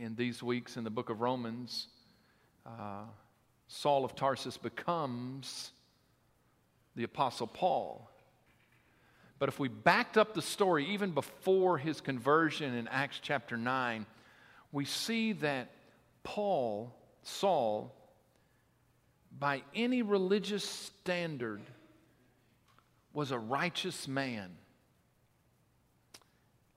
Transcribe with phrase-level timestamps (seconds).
[0.00, 1.88] in these weeks in the book of Romans,
[2.64, 3.02] uh,
[3.68, 5.72] Saul of Tarsus becomes
[6.96, 8.10] the Apostle Paul.
[9.38, 14.06] But if we backed up the story even before his conversion in Acts chapter 9,
[14.72, 15.70] we see that
[16.22, 17.94] Paul, Saul,
[19.38, 21.60] by any religious standard,
[23.12, 24.50] was a righteous man.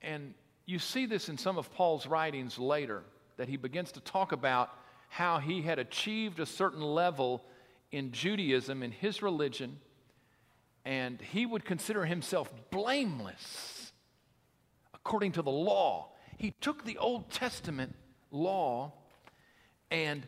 [0.01, 0.33] And
[0.65, 3.03] you see this in some of Paul's writings later,
[3.37, 4.69] that he begins to talk about
[5.09, 7.43] how he had achieved a certain level
[7.91, 9.79] in Judaism, in his religion,
[10.85, 13.91] and he would consider himself blameless
[14.93, 16.09] according to the law.
[16.37, 17.95] He took the Old Testament
[18.31, 18.93] law
[19.91, 20.25] and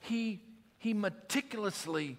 [0.00, 0.42] he,
[0.78, 2.18] he meticulously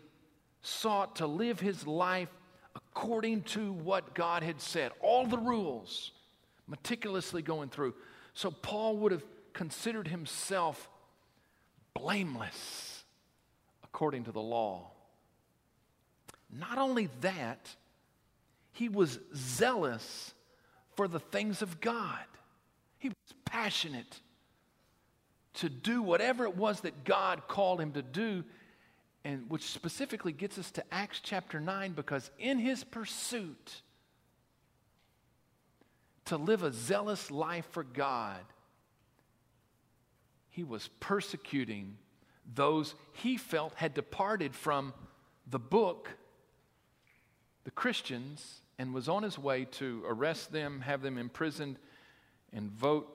[0.61, 2.29] sought to live his life
[2.75, 6.11] according to what God had said, all the rules,
[6.67, 7.93] meticulously going through.
[8.33, 9.23] So Paul would have
[9.57, 10.87] considered himself
[11.95, 13.03] blameless
[13.83, 14.91] according to the law.
[16.53, 17.67] Not only that,
[18.71, 20.35] he was zealous
[20.95, 22.23] for the things of God.
[22.99, 24.21] He was passionate
[25.55, 28.43] to do whatever it was that God called him to do,
[29.23, 33.81] and which specifically gets us to Acts chapter 9 because in his pursuit
[36.25, 38.41] to live a zealous life for God,
[40.57, 41.95] he was persecuting
[42.55, 44.91] those he felt had departed from
[45.45, 46.09] the book,
[47.63, 51.77] the Christians, and was on his way to arrest them, have them imprisoned,
[52.51, 53.07] and vote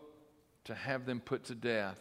[0.67, 1.99] to have them put to death.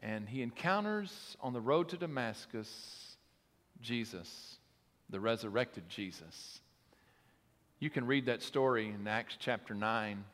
[0.00, 3.16] And he encounters on the road to Damascus
[3.82, 4.56] Jesus,
[5.10, 6.62] the resurrected Jesus.
[7.80, 10.24] You can read that story in Acts chapter 9.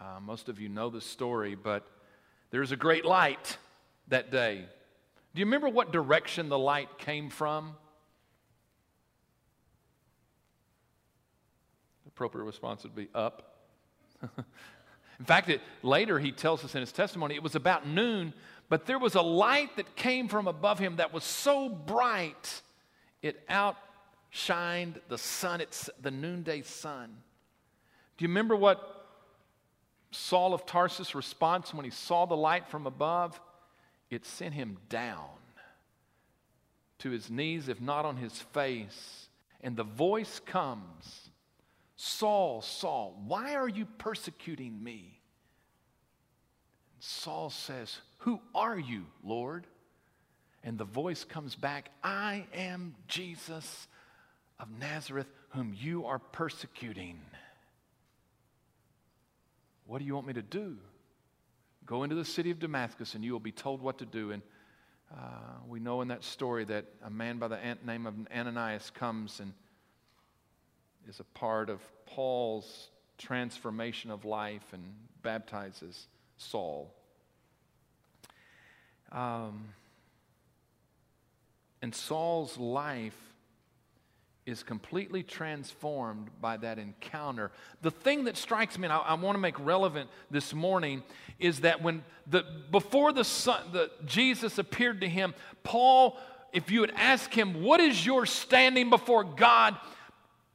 [0.00, 1.86] Uh, most of you know the story, but
[2.50, 3.56] there's a great light
[4.08, 4.64] that day.
[5.34, 7.76] Do you remember what direction the light came from?
[12.04, 13.58] The appropriate response would be up.
[15.20, 18.32] In fact, it, later he tells us in his testimony it was about noon,
[18.68, 22.62] but there was a light that came from above him that was so bright
[23.22, 27.10] it outshined the sun, it's the noonday sun.
[28.16, 28.99] Do you remember what
[30.10, 33.40] Saul of Tarsus' response when he saw the light from above?
[34.10, 35.28] It sent him down
[36.98, 39.28] to his knees, if not on his face.
[39.60, 41.30] And the voice comes
[41.96, 45.20] Saul, Saul, why are you persecuting me?
[46.94, 49.66] And Saul says, Who are you, Lord?
[50.64, 53.86] And the voice comes back, I am Jesus
[54.58, 57.20] of Nazareth, whom you are persecuting.
[59.90, 60.76] What do you want me to do?
[61.84, 64.30] Go into the city of Damascus and you will be told what to do.
[64.30, 64.40] And
[65.12, 65.16] uh,
[65.66, 69.52] we know in that story that a man by the name of Ananias comes and
[71.08, 76.94] is a part of Paul's transformation of life and baptizes Saul.
[79.10, 79.70] Um,
[81.82, 83.18] and Saul's life
[84.50, 87.50] is completely transformed by that encounter.
[87.82, 91.02] The thing that strikes me, and I, I want to make relevant this morning,
[91.38, 96.18] is that when the before the son, the Jesus appeared to him, Paul,
[96.52, 99.76] if you had asked him, "What is your standing before God?"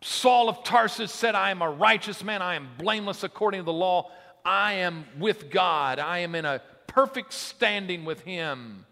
[0.02, 2.44] Saul of Tarsus said, I am a righteous man.
[2.44, 4.12] I am blameless according to the law.
[4.46, 5.98] I am with God.
[5.98, 8.86] I am in a perfect standing with Him.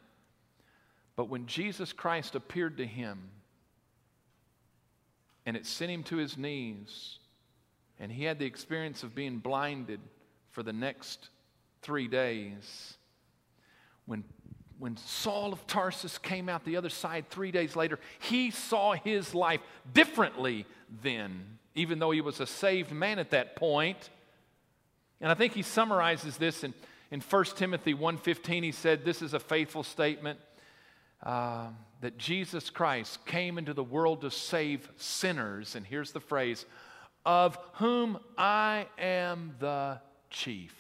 [1.16, 3.30] But when Jesus Christ appeared to him
[5.45, 7.19] and it sent him to his knees,
[7.99, 9.99] and he had the experience of being blinded
[10.51, 11.29] for the next
[11.81, 12.97] three days,
[14.05, 14.23] when
[14.83, 19.33] when Saul of Tarsus came out the other side three days later, he saw his
[19.33, 19.61] life
[19.93, 20.65] differently
[21.01, 24.09] then, even though he was a saved man at that point.
[25.21, 26.73] And I think he summarizes this in,
[27.11, 28.63] in 1 Timothy 1.15.
[28.63, 30.37] He said, this is a faithful statement,
[31.22, 31.67] uh,
[32.03, 35.78] that Jesus Christ came into the world to save sinners.
[35.78, 36.66] And here's the phrase,
[37.26, 40.76] of whom I am the chief.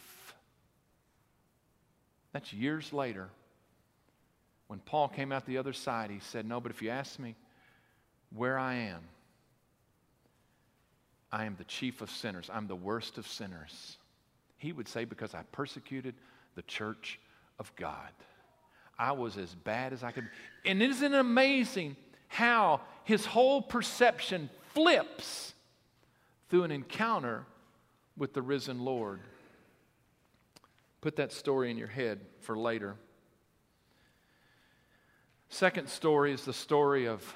[2.33, 3.29] That's years later.
[4.67, 7.35] When Paul came out the other side, he said, No, but if you ask me
[8.35, 9.03] where I am,
[11.31, 12.49] I am the chief of sinners.
[12.51, 13.95] I'm the worst of sinners.
[14.57, 16.15] He would say, Because I persecuted
[16.55, 17.17] the church
[17.59, 18.11] of God.
[19.03, 20.69] I was as bad as I could be.
[20.69, 21.97] And isn't it amazing
[22.29, 25.53] how his whole perception flips
[26.47, 27.45] through an encounter
[28.15, 29.19] with the risen Lord?
[31.01, 32.95] Put that story in your head for later.
[35.49, 37.35] Second story is the story of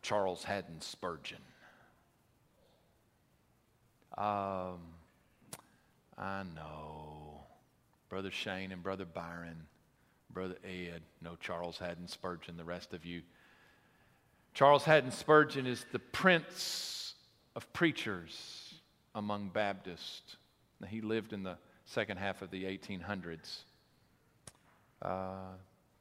[0.00, 1.42] Charles Haddon Spurgeon.
[4.16, 4.78] Um,
[6.16, 7.40] I know.
[8.08, 9.66] Brother Shane and Brother Byron,
[10.32, 13.22] Brother Ed, no, Charles Haddon Spurgeon, the rest of you.
[14.54, 17.14] Charles Haddon Spurgeon is the prince
[17.56, 18.74] of preachers
[19.14, 20.36] among Baptists.
[20.88, 23.58] He lived in the second half of the 1800s.
[25.02, 25.54] Uh,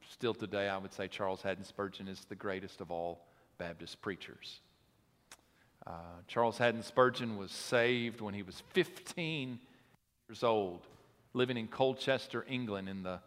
[0.10, 3.26] still today, I would say Charles Haddon Spurgeon is the greatest of all
[3.58, 4.62] Baptist preachers.
[5.88, 5.92] Uh,
[6.28, 9.60] Charles Haddon Spurgeon was saved when he was 15
[10.28, 10.82] years old,
[11.34, 13.20] living in Colchester, England, in the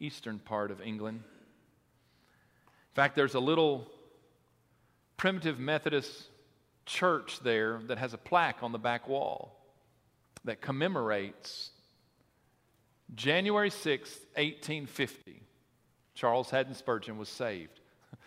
[0.00, 1.22] eastern part of England.
[1.24, 3.86] In fact, there's a little
[5.16, 6.28] primitive Methodist
[6.86, 9.54] church there that has a plaque on the back wall
[10.44, 11.70] that commemorates
[13.14, 15.42] January 6, 1850.
[16.14, 17.80] Charles Haddon Spurgeon was saved.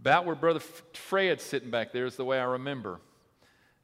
[0.00, 3.00] About where Brother Fred's sitting back there is the way I remember,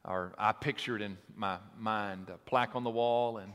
[0.04, 3.52] or I pictured in my mind a plaque on the wall, and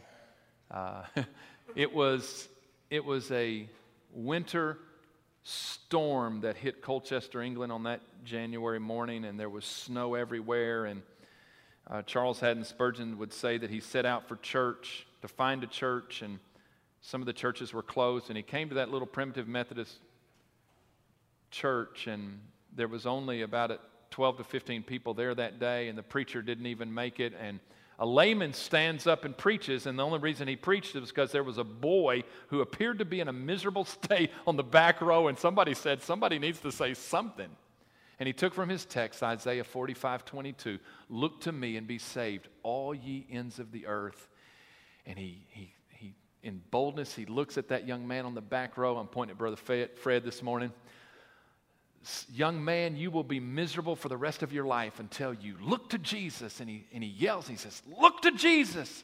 [0.69, 1.03] uh,
[1.75, 2.47] it was
[2.89, 3.67] it was a
[4.13, 4.77] winter
[5.43, 10.85] storm that hit Colchester, England, on that January morning, and there was snow everywhere.
[10.85, 11.01] And
[11.89, 15.67] uh, Charles Haddon Spurgeon would say that he set out for church to find a
[15.67, 16.39] church, and
[17.01, 19.97] some of the churches were closed, and he came to that little primitive Methodist
[21.51, 22.39] church, and
[22.75, 23.79] there was only about
[24.11, 27.33] 12 to 15 people there that day, and the preacher didn't even make it.
[27.39, 27.59] And
[27.99, 31.43] a layman stands up and preaches, and the only reason he preached was because there
[31.43, 35.27] was a boy who appeared to be in a miserable state on the back row,
[35.27, 37.49] and somebody said, Somebody needs to say something.
[38.19, 40.79] And he took from his text Isaiah 45 22,
[41.09, 44.27] Look to me and be saved, all ye ends of the earth.
[45.05, 48.77] And he, he, he, in boldness, he looks at that young man on the back
[48.77, 48.97] row.
[48.97, 50.71] I'm pointing at Brother Fred this morning
[52.31, 55.89] young man, you will be miserable for the rest of your life until you look
[55.89, 56.59] to Jesus.
[56.59, 59.03] And he, and he yells, he says, Look to Jesus.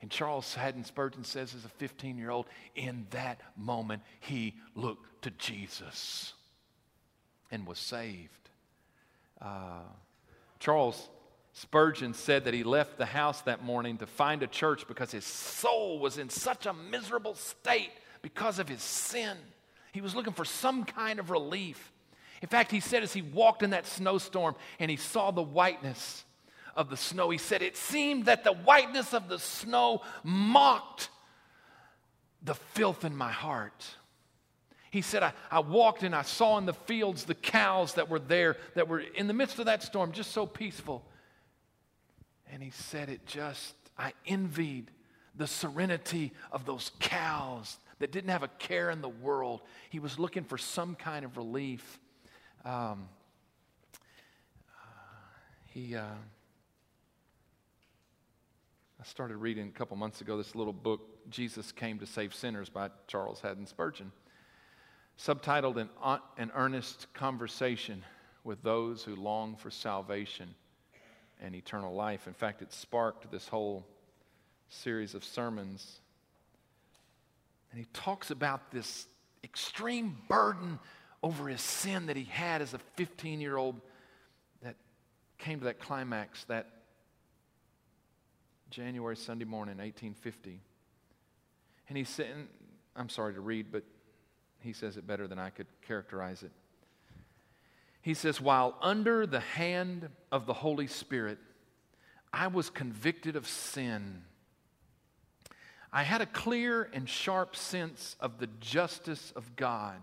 [0.00, 2.46] And Charles Haddon Spurgeon says, as a 15 year old,
[2.76, 6.34] in that moment, he looked to Jesus
[7.50, 8.30] and was saved.
[9.40, 9.80] Uh,
[10.60, 11.08] Charles
[11.52, 15.24] Spurgeon said that he left the house that morning to find a church because his
[15.24, 17.90] soul was in such a miserable state
[18.22, 19.36] because of his sin.
[19.92, 21.92] He was looking for some kind of relief.
[22.42, 26.24] In fact, he said as he walked in that snowstorm and he saw the whiteness
[26.76, 31.10] of the snow, he said, It seemed that the whiteness of the snow mocked
[32.42, 33.86] the filth in my heart.
[34.90, 38.20] He said, I, I walked and I saw in the fields the cows that were
[38.20, 41.04] there, that were in the midst of that storm, just so peaceful.
[42.50, 44.90] And he said, It just, I envied
[45.34, 49.60] the serenity of those cows that didn't have a care in the world.
[49.90, 51.98] He was looking for some kind of relief.
[52.68, 53.08] Um,
[55.64, 56.02] he, uh,
[59.00, 61.00] I started reading a couple months ago this little book,
[61.30, 64.12] Jesus Came to Save Sinners by Charles Haddon Spurgeon,
[65.18, 65.88] subtitled An,
[66.36, 68.04] An Earnest Conversation
[68.44, 70.54] with Those Who Long for Salvation
[71.40, 72.26] and Eternal Life.
[72.26, 73.86] In fact, it sparked this whole
[74.68, 76.00] series of sermons.
[77.70, 79.06] And he talks about this
[79.42, 80.78] extreme burden
[81.22, 83.80] over his sin that he had as a 15 year old
[84.62, 84.76] that
[85.38, 86.66] came to that climax that
[88.70, 90.60] January Sunday morning, 1850.
[91.88, 92.48] And he's sitting,
[92.94, 93.82] I'm sorry to read, but
[94.60, 96.52] he says it better than I could characterize it.
[98.02, 101.38] He says, While under the hand of the Holy Spirit,
[102.32, 104.22] I was convicted of sin.
[105.92, 110.02] I had a clear and sharp sense of the justice of God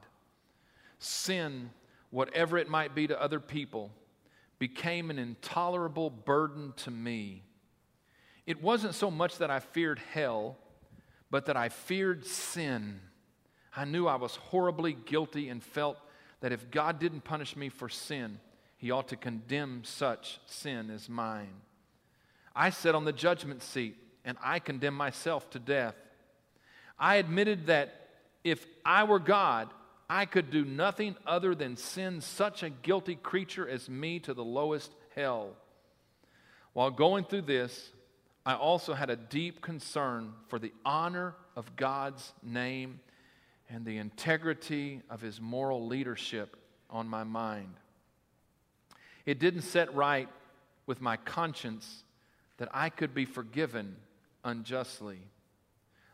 [1.00, 1.70] sin,
[2.10, 3.92] whatever it might be to other people,
[4.60, 7.44] became an intolerable burden to me.
[8.46, 10.58] It wasn't so much that I feared hell,
[11.30, 13.02] but that I feared sin.
[13.76, 15.98] I knew I was horribly guilty and felt
[16.42, 18.40] that if God didn't punish me for sin,
[18.78, 21.62] he ought to condemn such sin as mine.
[22.56, 25.96] I sat on the judgment seat and I condemned myself to death.
[26.98, 28.10] I admitted that
[28.44, 29.74] if I were God,
[30.10, 34.44] I could do nothing other than send such a guilty creature as me to the
[34.44, 35.56] lowest hell.
[36.74, 37.92] While going through this,
[38.46, 43.00] I also had a deep concern for the honor of God's name
[43.70, 46.56] and the integrity of his moral leadership
[46.90, 47.74] on my mind.
[49.26, 50.30] It didn't set right
[50.86, 52.04] with my conscience
[52.58, 53.96] that I could be forgiven
[54.44, 55.20] unjustly.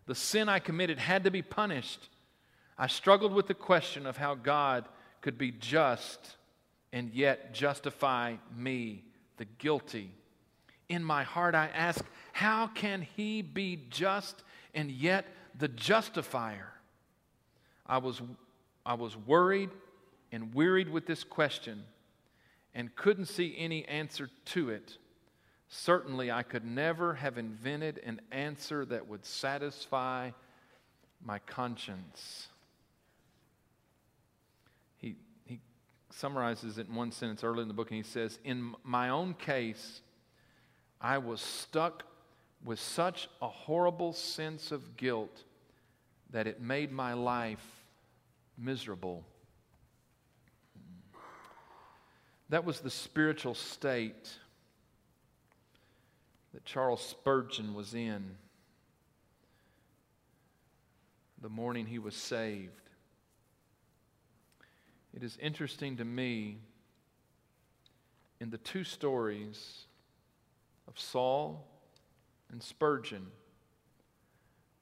[0.05, 2.07] The sin I committed had to be punished.
[2.81, 4.85] I struggled with the question of how God
[5.21, 6.35] could be just
[6.91, 9.03] and yet justify me,
[9.37, 10.11] the guilty.
[10.89, 14.41] In my heart, I ask, how can he be just
[14.73, 15.27] and yet
[15.59, 16.73] the justifier?
[17.85, 18.19] I was,
[18.83, 19.69] I was worried
[20.31, 21.83] and wearied with this question
[22.73, 24.97] and couldn't see any answer to it.
[25.67, 30.31] Certainly, I could never have invented an answer that would satisfy
[31.23, 32.47] my conscience.
[34.97, 35.59] He, he
[36.13, 39.33] summarizes it in one sentence early in the book, and he says, In my own
[39.33, 40.01] case,
[40.99, 42.03] I was stuck
[42.63, 45.43] with such a horrible sense of guilt
[46.31, 47.65] that it made my life
[48.57, 49.23] miserable.
[52.49, 54.29] That was the spiritual state
[56.53, 58.35] that Charles Spurgeon was in
[61.41, 62.80] the morning he was saved.
[65.13, 66.59] It is interesting to me
[68.39, 69.85] in the two stories
[70.87, 71.67] of Saul
[72.51, 73.27] and Spurgeon.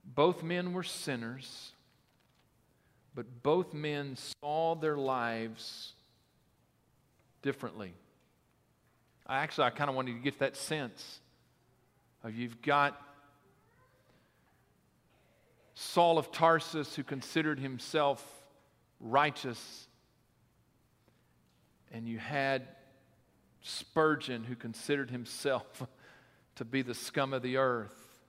[0.06, 1.74] Both men were sinners,
[3.16, 5.94] but both men saw their lives
[7.42, 7.94] differently.
[9.28, 11.20] I actually, I kind of wanted to get that sense
[12.24, 13.00] of you've got
[15.76, 18.26] Saul of Tarsus who considered himself
[19.00, 19.88] righteous,
[21.92, 22.68] and you had
[23.62, 25.84] Spurgeon who considered himself
[26.56, 28.20] to be the scum of the earth.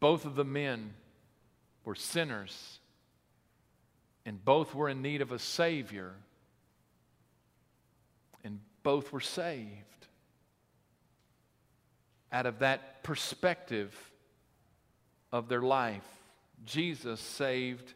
[0.00, 0.94] Both of the men
[1.84, 2.78] were sinners,
[4.26, 6.12] and both were in need of a Savior,
[8.44, 9.70] and both were saved.
[12.32, 13.94] Out of that perspective
[15.30, 16.06] of their life,
[16.64, 17.94] Jesus saved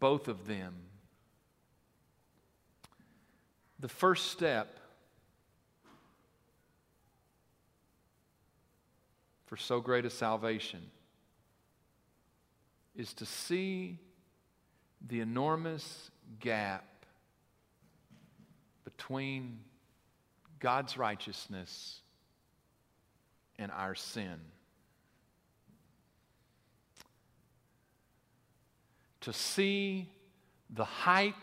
[0.00, 0.74] both of them.
[3.84, 4.78] The first step
[9.44, 10.80] for so great a salvation
[12.96, 13.98] is to see
[15.06, 16.10] the enormous
[16.40, 17.04] gap
[18.86, 19.58] between
[20.60, 22.00] God's righteousness
[23.58, 24.40] and our sin.
[29.20, 30.08] To see
[30.70, 31.34] the height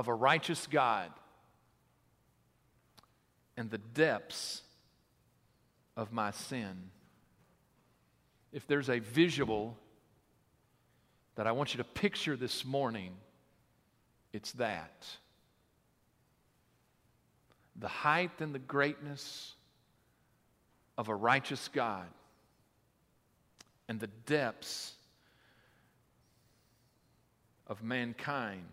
[0.00, 1.10] of a righteous God
[3.58, 4.62] and the depths
[5.94, 6.88] of my sin.
[8.50, 9.76] If there's a visual
[11.34, 13.12] that I want you to picture this morning,
[14.32, 15.06] it's that.
[17.76, 19.52] The height and the greatness
[20.96, 22.08] of a righteous God
[23.86, 24.94] and the depths
[27.66, 28.64] of mankind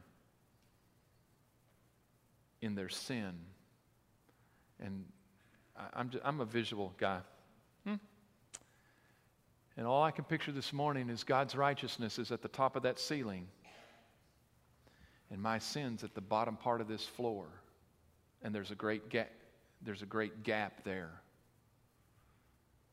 [2.62, 3.34] in their sin.
[4.80, 5.06] And
[5.94, 7.20] I'm, just, I'm a visual guy.
[7.86, 7.96] Hmm?
[9.76, 12.84] And all I can picture this morning is God's righteousness is at the top of
[12.84, 13.48] that ceiling,
[15.30, 17.48] and my sins at the bottom part of this floor.
[18.42, 19.30] And there's a great gap.
[19.82, 21.12] There's a great gap there.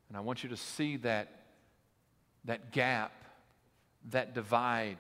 [0.08, 1.44] And I want you to see that,
[2.44, 3.12] that gap,
[4.10, 4.98] that divide,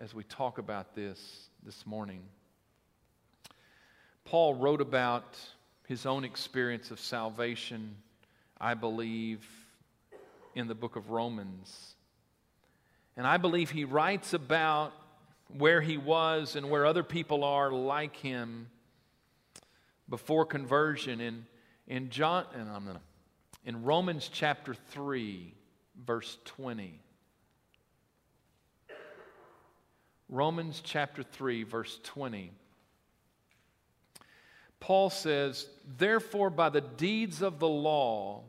[0.00, 2.22] as we talk about this this morning.
[4.28, 5.38] Paul wrote about
[5.86, 7.96] his own experience of salvation,
[8.60, 9.42] I believe,
[10.54, 11.94] in the book of Romans.
[13.16, 14.92] And I believe he writes about
[15.56, 18.68] where he was and where other people are like him
[20.10, 21.22] before conversion.
[21.22, 21.46] In,
[21.86, 23.00] in, John, and I'm gonna,
[23.64, 25.54] in Romans chapter 3,
[26.04, 27.00] verse 20.
[30.28, 32.52] Romans chapter 3, verse 20.
[34.80, 38.42] Paul says, Therefore, by the deeds of the law,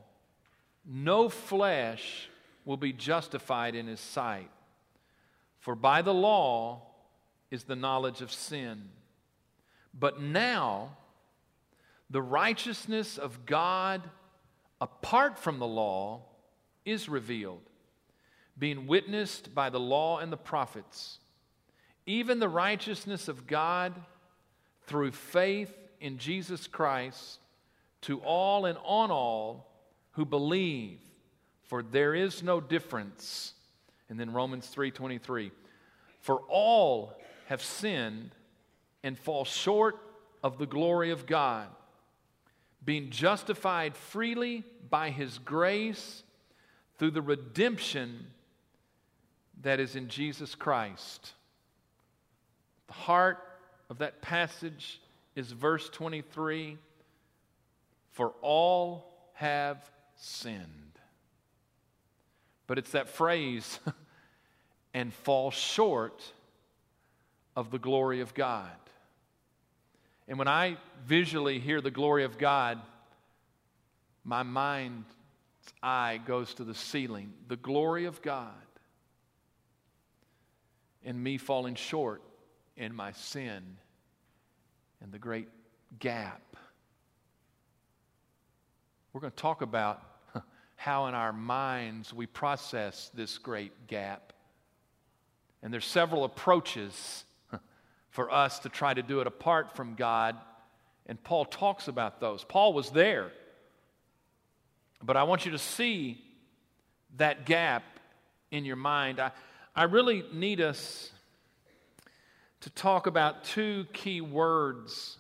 [0.85, 2.29] no flesh
[2.65, 4.49] will be justified in his sight.
[5.59, 6.81] For by the law
[7.51, 8.89] is the knowledge of sin.
[9.93, 10.97] But now,
[12.09, 14.01] the righteousness of God
[14.81, 16.21] apart from the law
[16.85, 17.61] is revealed,
[18.57, 21.19] being witnessed by the law and the prophets,
[22.05, 23.93] even the righteousness of God
[24.87, 27.39] through faith in Jesus Christ
[28.01, 29.67] to all and on all
[30.11, 30.99] who believe,
[31.63, 33.53] for there is no difference.
[34.09, 35.51] And then Romans 3:23,
[36.19, 37.15] for all
[37.47, 38.35] have sinned
[39.03, 39.99] and fall short
[40.43, 41.67] of the glory of God,
[42.83, 46.23] being justified freely by his grace
[46.97, 48.33] through the redemption
[49.61, 51.33] that is in Jesus Christ.
[52.87, 53.45] The heart
[53.89, 55.01] of that passage
[55.39, 56.77] is verse 23
[58.11, 60.65] For all have sinned.
[62.67, 63.79] But it's that phrase,
[64.93, 66.21] and fall short
[67.55, 68.69] of the glory of God.
[70.27, 70.77] And when I
[71.07, 72.79] visually hear the glory of God,
[74.23, 75.11] my mind's
[75.81, 77.33] eye goes to the ceiling.
[77.47, 78.51] The glory of God
[81.03, 82.21] and me falling short
[82.75, 83.63] in my sin
[85.01, 85.47] and the great
[85.99, 86.41] gap.
[89.13, 90.01] We're going to talk about
[90.75, 94.33] how in our minds we process this great gap.
[95.61, 97.25] And there's several approaches
[98.09, 100.35] for us to try to do it apart from God.
[101.05, 102.43] And Paul talks about those.
[102.43, 103.31] Paul was there.
[105.01, 106.21] But I want you to see
[107.17, 107.83] that gap
[108.51, 109.19] in your mind.
[109.19, 109.31] I,
[109.75, 111.11] I really need us
[112.61, 115.17] to talk about two key words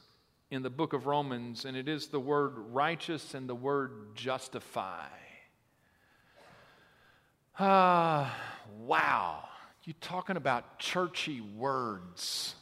[0.51, 5.07] in the book of Romans, and it is the word righteous and the word justify.
[7.57, 8.35] Ah,
[8.79, 9.47] wow.
[9.83, 12.55] You're talking about churchy words.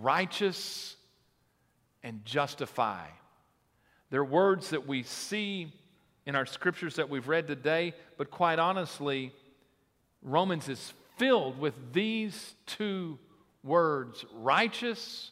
[0.00, 0.96] Righteous
[2.02, 3.06] and justify.
[4.10, 5.72] They're words that we see
[6.24, 9.32] in our scriptures that we've read today, but quite honestly,
[10.22, 13.18] Romans is filled with these two
[13.64, 15.30] words righteous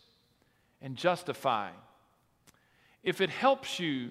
[0.81, 1.71] and justify.
[3.05, 4.11] If it helps you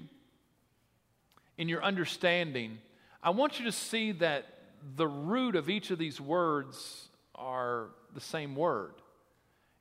[1.57, 2.77] in your understanding,
[3.21, 4.45] I want you to see that
[4.95, 8.93] the root of each of these words are the same word.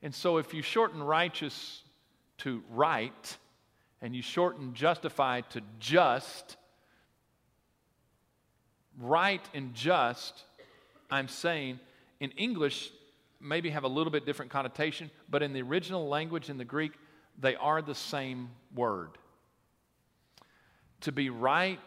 [0.01, 1.83] And so if you shorten righteous
[2.39, 3.37] to right,
[4.01, 6.57] and you shorten justify to just,
[8.99, 10.43] right and just,
[11.09, 11.79] I'm saying
[12.19, 12.91] in English,
[13.41, 16.93] maybe have a little bit different connotation, but in the original language in the Greek,
[17.39, 19.17] they are the same word.
[21.01, 21.79] To be right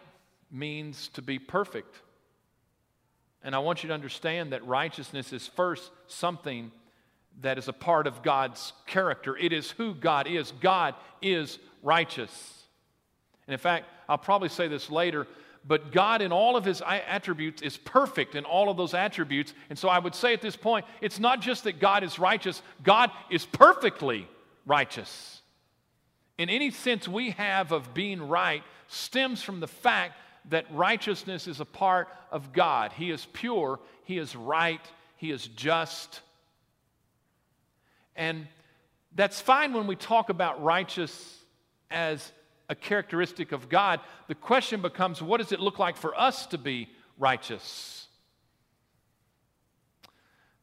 [0.51, 1.97] means to be perfect.
[3.43, 6.73] And I want you to understand that righteousness is first something
[7.41, 9.37] that is a part of God's character.
[9.37, 10.53] It is who God is.
[10.61, 12.63] God is righteous.
[13.47, 15.27] And in fact, I'll probably say this later,
[15.67, 19.55] but God, in all of his attributes, is perfect in all of those attributes.
[19.71, 22.63] And so I would say at this point, it's not just that God is righteous,
[22.83, 24.29] God is perfectly
[24.67, 25.41] righteous.
[26.37, 30.19] In any sense we have of being right stems from the fact
[30.51, 32.93] that righteousness is a part of God.
[32.93, 34.85] He is pure, He is right,
[35.17, 36.21] He is just.
[38.17, 38.47] And
[39.15, 41.39] that's fine when we talk about righteous
[41.91, 42.33] as
[42.69, 44.01] a characteristic of God.
[44.29, 48.07] The question becomes what does it look like for us to be righteous?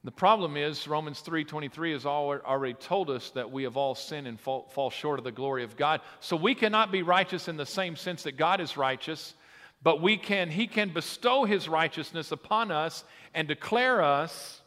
[0.03, 4.39] The problem is Romans 3:23 has already told us that we have all sinned and
[4.39, 6.01] fall, fall short of the glory of God.
[6.19, 9.35] So we cannot be righteous in the same sense that God is righteous,
[9.83, 13.03] but we can he can bestow his righteousness upon us
[13.35, 14.61] and declare us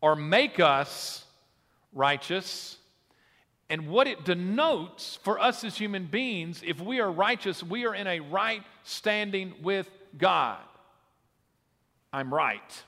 [0.00, 1.26] or make us
[1.92, 2.78] righteous
[3.70, 7.94] and what it denotes for us as human beings, if we are righteous, we are
[7.94, 10.58] in a right standing with God.
[12.12, 12.82] I'm right.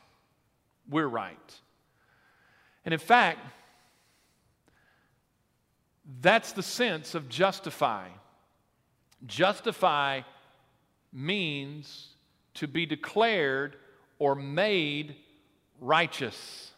[0.88, 1.60] We're right.
[2.84, 3.40] And in fact,
[6.22, 8.08] that's the sense of justify.
[9.26, 10.22] Justify
[11.12, 12.08] means
[12.54, 13.76] to be declared
[14.18, 15.16] or made
[15.78, 16.72] righteous.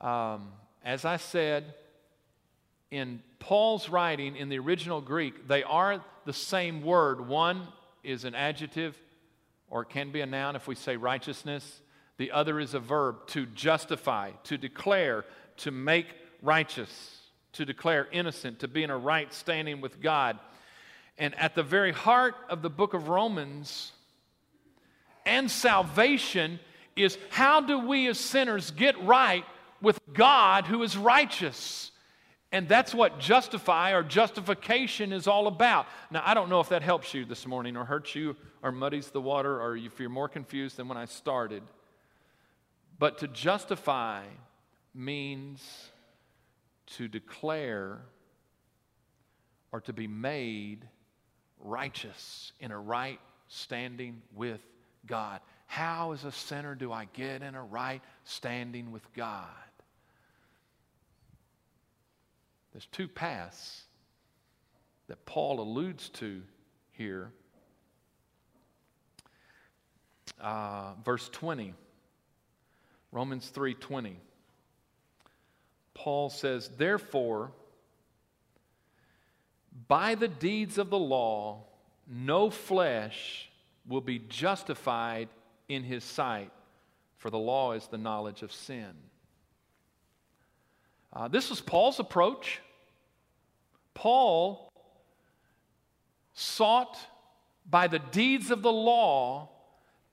[0.00, 1.74] Um, as I said,
[2.90, 7.26] in Paul's writing in the original Greek, they are the same word.
[7.26, 7.66] One
[8.02, 8.96] is an adjective,
[9.68, 11.80] or can be a noun if we say righteousness.
[12.16, 15.24] The other is a verb to justify, to declare,
[15.58, 16.06] to make
[16.42, 17.20] righteous,
[17.52, 20.38] to declare innocent, to be in a right standing with God.
[21.16, 23.92] And at the very heart of the book of Romans
[25.24, 26.58] and salvation
[26.96, 29.44] is how do we as sinners get right
[29.80, 31.90] with God who is righteous?
[32.52, 35.86] And that's what justify or justification is all about.
[36.10, 39.10] Now, I don't know if that helps you this morning or hurts you or muddies
[39.10, 41.62] the water or if you're more confused than when I started.
[42.98, 44.24] But to justify
[44.94, 45.62] means
[46.96, 48.00] to declare
[49.70, 50.88] or to be made
[51.60, 54.60] righteous in a right standing with
[55.06, 55.40] God.
[55.66, 59.46] How, as a sinner, do I get in a right standing with God?
[62.72, 63.84] There's two paths
[65.08, 66.42] that Paul alludes to
[66.92, 67.32] here.
[70.40, 71.74] uh, verse 20.
[73.12, 74.16] Romans 3:20.
[75.94, 77.52] Paul says, "Therefore,
[79.88, 81.66] by the deeds of the law,
[82.06, 83.50] no flesh
[83.86, 85.28] will be justified
[85.68, 86.52] in his sight,
[87.16, 89.09] for the law is the knowledge of sin."
[91.12, 92.60] Uh, this was Paul's approach.
[93.94, 94.70] Paul
[96.34, 96.96] sought
[97.68, 99.48] by the deeds of the law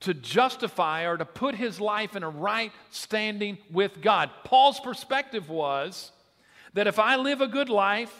[0.00, 4.30] to justify or to put his life in a right standing with God.
[4.44, 6.12] Paul's perspective was
[6.74, 8.14] that if I live a good life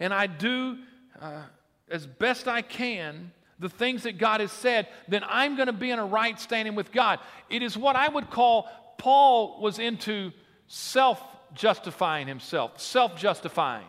[0.00, 0.78] and I do
[1.20, 1.42] uh,
[1.88, 5.90] as best I can the things that God has said, then I'm going to be
[5.90, 7.20] in a right standing with God.
[7.48, 10.32] It is what I would call Paul was into
[10.66, 11.20] self
[11.54, 13.86] justifying himself, self justifying.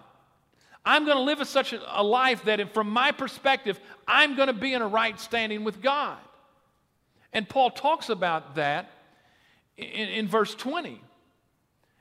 [0.85, 4.53] I'm going to live such a, a life that, from my perspective, I'm going to
[4.53, 6.17] be in a right standing with God.
[7.33, 8.91] And Paul talks about that
[9.77, 11.01] in, in verse 20.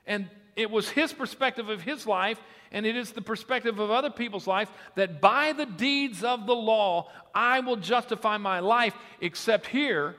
[0.05, 2.39] And it was his perspective of his life,
[2.71, 6.55] and it is the perspective of other people's life that by the deeds of the
[6.55, 10.15] law I will justify my life, except here,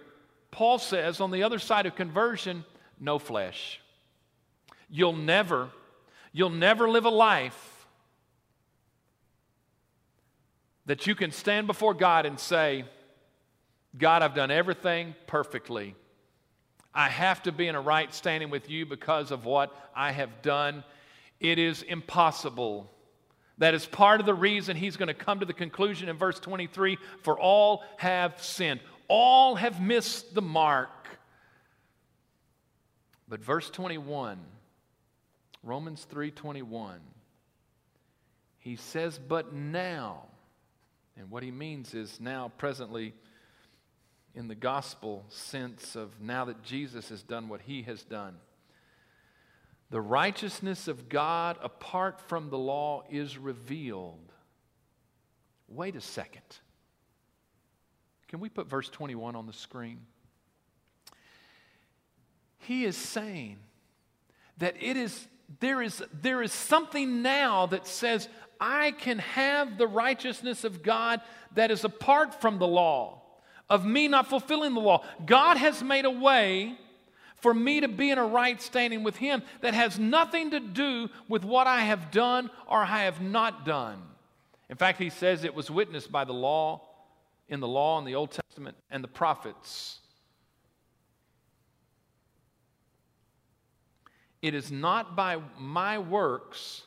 [0.50, 2.64] Paul says on the other side of conversion,
[3.00, 3.80] no flesh.
[4.88, 5.70] You'll never,
[6.32, 7.86] you'll never live a life
[10.86, 12.84] that you can stand before God and say,
[13.98, 15.94] God, I've done everything perfectly.
[16.94, 20.42] I have to be in a right standing with you because of what I have
[20.42, 20.84] done.
[21.40, 22.90] It is impossible.
[23.58, 26.38] That is part of the reason he's going to come to the conclusion in verse
[26.38, 28.80] 23 for all have sinned.
[29.08, 30.90] All have missed the mark.
[33.28, 34.38] But verse 21,
[35.66, 37.00] Romans 3:21,
[38.58, 40.28] he says, "But now
[41.16, 43.14] and what he means is now, presently,
[44.34, 48.36] in the gospel sense of now that Jesus has done what he has done.
[49.88, 54.32] The righteousness of God apart from the law is revealed.
[55.68, 56.42] Wait a second.
[58.28, 60.00] Can we put verse 21 on the screen?
[62.58, 63.58] He is saying
[64.58, 65.28] that it is
[65.60, 68.28] there is there is something now that says
[68.60, 71.20] I can have the righteousness of God
[71.54, 73.22] that is apart from the law,
[73.68, 75.04] of me not fulfilling the law.
[75.24, 76.76] God has made a way
[77.36, 81.08] for me to be in a right standing with Him that has nothing to do
[81.28, 84.02] with what I have done or I have not done.
[84.68, 86.82] In fact, He says it was witnessed by the law,
[87.48, 90.00] in the law in the Old Testament, and the prophets.
[94.46, 96.84] It is not by my works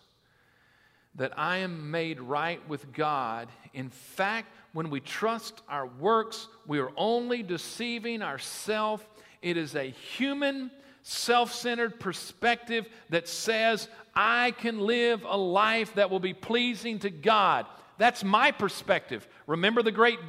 [1.16, 3.50] that I am made right with God.
[3.74, 9.04] In fact, when we trust our works, we are only deceiving ourselves.
[9.42, 10.72] It is a human,
[11.04, 17.10] self centered perspective that says, I can live a life that will be pleasing to
[17.10, 17.66] God.
[17.98, 19.28] That's my perspective.
[19.48, 20.20] Remember the great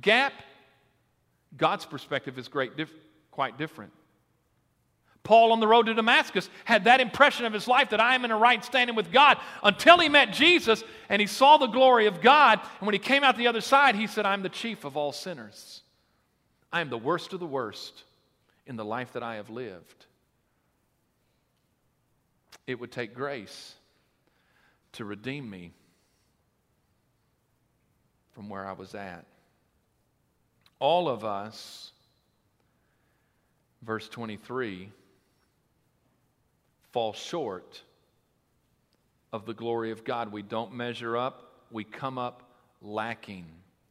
[0.00, 0.34] gap?
[1.56, 2.70] God's perspective is great,
[3.32, 3.92] quite different.
[5.26, 8.24] Paul on the road to Damascus had that impression of his life that I am
[8.24, 12.06] in a right standing with God until he met Jesus and he saw the glory
[12.06, 12.60] of God.
[12.78, 15.10] And when he came out the other side, he said, I'm the chief of all
[15.10, 15.82] sinners.
[16.72, 18.04] I am the worst of the worst
[18.68, 20.06] in the life that I have lived.
[22.68, 23.74] It would take grace
[24.92, 25.72] to redeem me
[28.32, 29.24] from where I was at.
[30.78, 31.90] All of us,
[33.82, 34.90] verse 23,
[36.96, 37.82] fall short
[39.30, 40.32] of the glory of God.
[40.32, 43.44] We don't measure up, we come up lacking.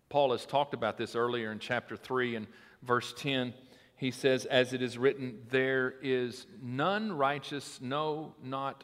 [0.10, 2.48] Paul has talked about this earlier in chapter 3 and
[2.82, 3.54] verse 10.
[3.96, 8.84] He says, As it is written, there is none righteous, no, not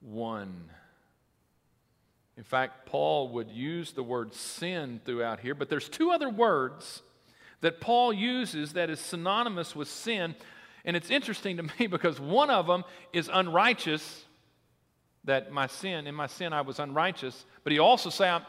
[0.00, 0.70] one.
[2.38, 7.02] In fact, Paul would use the word sin throughout here, but there's two other words
[7.60, 10.36] that Paul uses that is synonymous with sin
[10.84, 14.24] and it's interesting to me because one of them is unrighteous,
[15.24, 18.42] that my sin, in my sin I was unrighteous, but he also said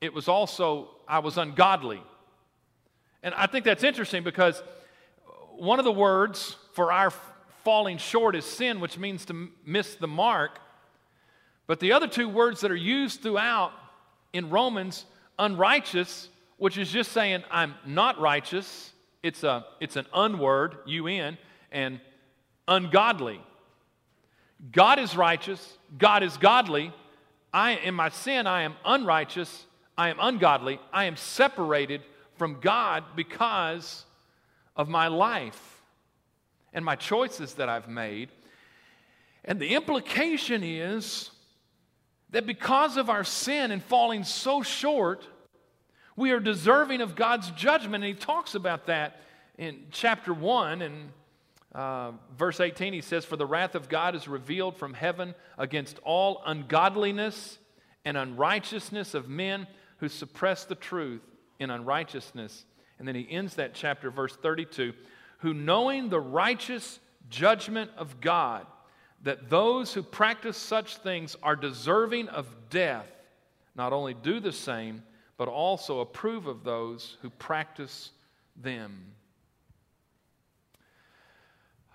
[0.00, 2.02] it was also, I was ungodly.
[3.22, 4.62] And I think that's interesting because
[5.56, 7.12] one of the words for our
[7.62, 10.58] falling short is sin, which means to miss the mark.
[11.66, 13.72] But the other two words that are used throughout
[14.32, 15.06] in Romans,
[15.38, 21.38] unrighteous, which is just saying I'm not righteous, it's, a, it's an unword, un,
[21.72, 22.00] and
[22.68, 23.40] ungodly.
[24.70, 26.92] God is righteous, God is godly.
[27.52, 30.80] I in my sin I am unrighteous, I am ungodly.
[30.92, 32.02] I am separated
[32.36, 34.04] from God because
[34.76, 35.82] of my life
[36.72, 38.30] and my choices that I've made.
[39.44, 41.30] And the implication is
[42.30, 45.26] that because of our sin and falling so short,
[46.16, 48.04] we are deserving of God's judgment.
[48.04, 49.20] And he talks about that
[49.58, 51.10] in chapter 1 and
[51.74, 52.92] uh, verse 18.
[52.92, 57.58] He says, For the wrath of God is revealed from heaven against all ungodliness
[58.04, 59.66] and unrighteousness of men
[59.98, 61.22] who suppress the truth
[61.58, 62.64] in unrighteousness.
[62.98, 64.92] And then he ends that chapter, verse 32
[65.42, 68.64] who knowing the righteous judgment of God,
[69.24, 73.08] that those who practice such things are deserving of death,
[73.74, 75.02] not only do the same,
[75.36, 78.12] but also approve of those who practice
[78.54, 79.04] them.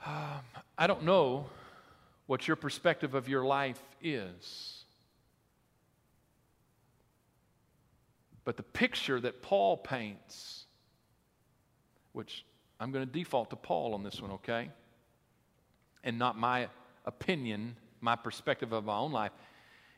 [0.06, 0.42] Um,
[0.78, 1.48] I don't know
[2.28, 4.84] what your perspective of your life is.
[8.44, 10.66] But the picture that Paul paints,
[12.14, 12.46] which
[12.80, 14.70] I'm going to default to Paul on this one, okay?
[16.04, 16.70] And not my
[17.06, 19.32] opinion, my perspective of my own life,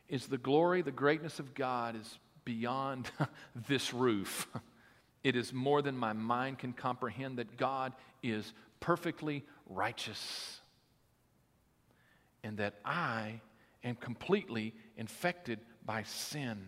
[0.07, 3.11] is the glory, the greatness of God is beyond
[3.67, 4.47] this roof.
[5.21, 7.91] It is more than my mind can comprehend that God
[8.23, 10.59] is perfectly righteous
[12.43, 13.41] and that I
[13.83, 16.65] am completely infected by sin.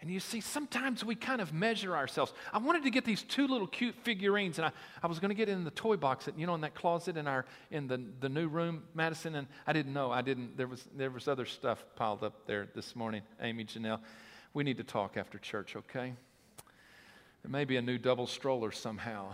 [0.00, 2.34] And you see, sometimes we kind of measure ourselves.
[2.52, 5.34] I wanted to get these two little cute figurines, and I, I was going to
[5.34, 8.02] get in the toy box, that, you know, in that closet in our in the,
[8.20, 9.34] the new room, Madison.
[9.34, 10.10] And I didn't know.
[10.10, 10.58] I didn't.
[10.58, 13.22] There was there was other stuff piled up there this morning.
[13.40, 14.00] Amy, Janelle,
[14.52, 16.12] we need to talk after church, okay?
[17.42, 19.32] There may be a new double stroller somehow.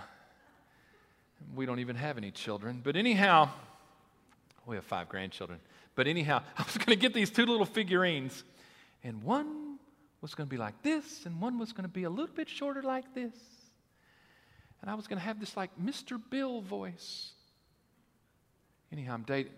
[1.54, 3.50] We don't even have any children, but anyhow,
[4.66, 5.60] we have five grandchildren.
[5.94, 8.44] But anyhow, I was going to get these two little figurines,
[9.02, 9.78] and one
[10.20, 12.48] was going to be like this, and one was going to be a little bit
[12.48, 13.34] shorter like this.
[14.82, 16.20] And I was going to have this like Mr.
[16.30, 17.32] Bill voice.
[18.92, 19.52] Anyhow, I'm dating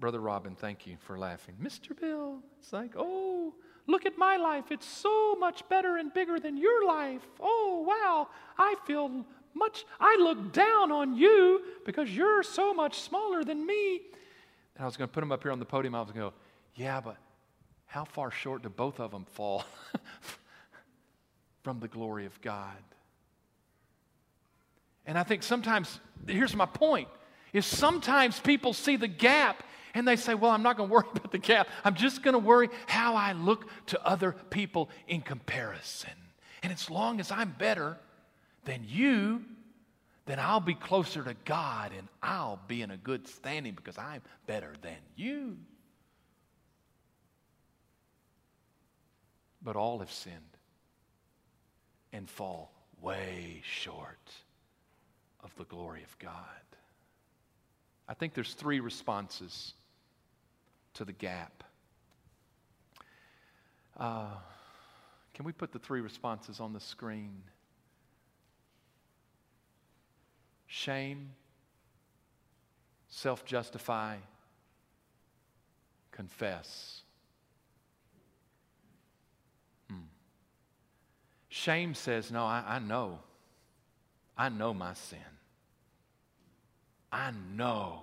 [0.00, 1.54] Brother Robin, thank you for laughing.
[1.62, 1.98] Mr.
[1.98, 3.52] Bill, it's like, oh,
[3.86, 4.64] look at my life.
[4.70, 7.20] It's so much better and bigger than your life.
[7.38, 8.28] Oh, wow.
[8.58, 14.00] I feel much, I look down on you because you're so much smaller than me.
[14.76, 15.94] And I was going to put him up here on the podium.
[15.94, 16.34] I was going to go,
[16.74, 17.16] yeah, but
[17.86, 19.64] how far short do both of them fall
[21.62, 22.76] from the glory of God?
[25.06, 27.08] And I think sometimes, here's my point,
[27.52, 29.62] is sometimes people see the gap
[29.94, 31.68] and they say, well, I'm not going to worry about the gap.
[31.84, 36.12] I'm just going to worry how I look to other people in comparison.
[36.62, 37.98] And as long as I'm better
[38.64, 39.42] than you,
[40.26, 44.22] then I'll be closer to God and I'll be in a good standing because I'm
[44.46, 45.56] better than you.
[49.62, 50.36] But all have sinned
[52.12, 54.30] and fall way short
[55.42, 56.34] of the glory of God.
[58.08, 59.74] I think there's three responses
[60.94, 61.64] to the gap.
[63.96, 64.30] Uh,
[65.34, 67.42] can we put the three responses on the screen?
[70.72, 71.32] Shame,
[73.08, 74.18] self justify,
[76.12, 77.00] confess.
[79.90, 79.96] Hmm.
[81.48, 83.18] Shame says, No, I, I know.
[84.38, 85.18] I know my sin.
[87.10, 88.02] I know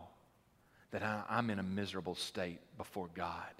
[0.91, 3.53] that I, I'm in a miserable state before God.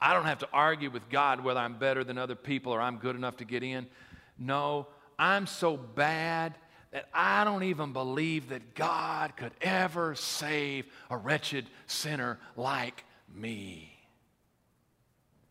[0.00, 2.96] I don't have to argue with God whether I'm better than other people or I'm
[2.96, 3.86] good enough to get in.
[4.36, 4.88] No,
[5.20, 6.56] I'm so bad
[6.90, 13.92] that I don't even believe that God could ever save a wretched sinner like me.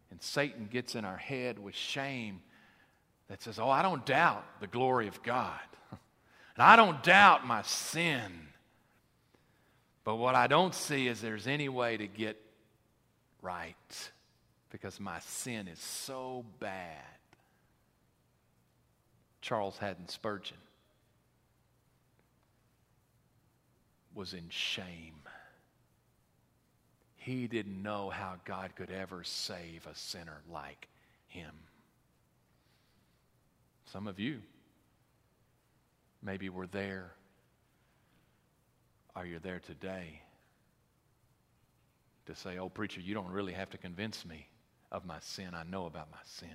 [0.09, 2.41] And Satan gets in our head with shame
[3.27, 5.59] that says, Oh, I don't doubt the glory of God.
[6.55, 8.31] And I don't doubt my sin.
[10.03, 12.35] But what I don't see is there's any way to get
[13.43, 13.75] right
[14.71, 17.03] because my sin is so bad.
[19.39, 20.57] Charles Haddon Spurgeon
[24.17, 25.13] was in shame.
[27.15, 30.87] He didn't know how God could ever save a sinner like
[31.27, 31.53] him.
[33.85, 34.41] Some of you
[36.23, 37.11] maybe were there.
[39.15, 40.21] Are you there today
[42.25, 44.47] to say, oh, preacher, you don't really have to convince me
[44.91, 45.49] of my sin.
[45.53, 46.49] I know about my sin.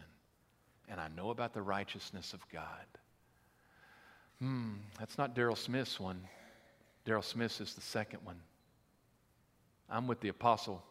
[0.88, 2.86] And I know about the righteousness of God.
[4.40, 6.22] Hmm, that's not Daryl Smith's one.
[7.06, 8.40] Daryl Smith is the second one.
[9.90, 10.82] I'm with the apostle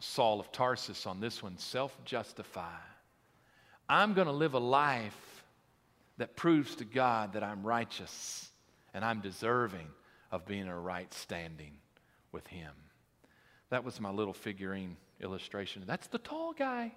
[0.00, 2.76] Saul of Tarsus on this one self justify.
[3.88, 5.44] I'm going to live a life
[6.18, 8.50] that proves to God that I'm righteous
[8.92, 9.86] and I'm deserving
[10.30, 11.72] of being in a right standing
[12.32, 12.72] with Him.
[13.70, 15.84] That was my little figurine illustration.
[15.86, 16.92] That's the tall guy.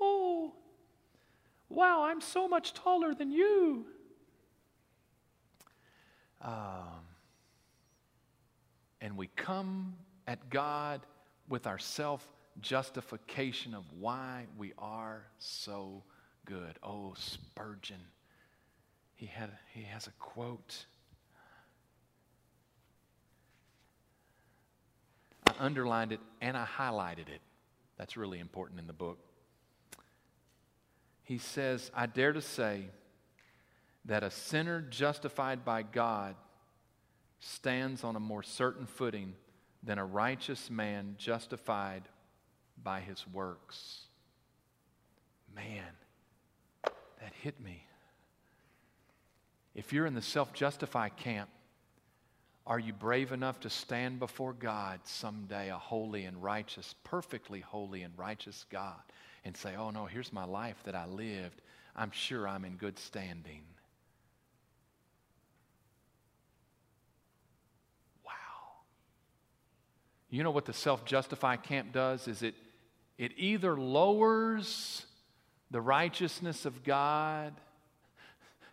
[0.00, 0.52] Oh,
[1.68, 3.86] wow, I'm so much taller than you.
[6.42, 7.05] Um,
[9.00, 9.94] and we come
[10.26, 11.00] at God
[11.48, 12.26] with our self
[12.60, 16.02] justification of why we are so
[16.46, 16.78] good.
[16.82, 18.00] Oh, Spurgeon.
[19.14, 20.86] He, had, he has a quote.
[25.46, 27.40] I underlined it and I highlighted it.
[27.98, 29.18] That's really important in the book.
[31.24, 32.84] He says, I dare to say
[34.04, 36.36] that a sinner justified by God
[37.40, 39.34] stands on a more certain footing
[39.82, 42.02] than a righteous man justified
[42.82, 44.02] by his works.
[45.54, 45.84] Man,
[46.82, 47.84] that hit me.
[49.74, 51.50] If you're in the self justify camp,
[52.66, 58.02] are you brave enough to stand before God someday, a holy and righteous, perfectly holy
[58.02, 59.00] and righteous God,
[59.44, 61.62] and say, Oh no, here's my life that I lived.
[61.94, 63.62] I'm sure I'm in good standing.
[68.24, 68.32] Wow.
[70.36, 72.28] You know what the self justify camp does?
[72.28, 72.54] Is it,
[73.18, 75.06] it either lowers
[75.70, 77.54] the righteousness of God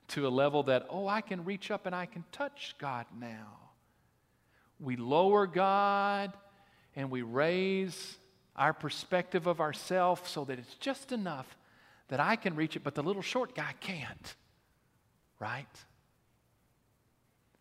[0.09, 3.63] to a level that, oh, I can reach up and I can touch God now
[4.83, 6.33] we lower God
[6.95, 8.17] and we raise
[8.55, 11.47] our perspective of ourselves so that it's just enough
[12.09, 14.35] that I can reach it, but the little short guy can't.
[15.39, 15.65] Right?